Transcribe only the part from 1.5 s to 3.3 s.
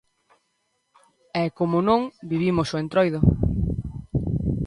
como non, vivimos o Entroido.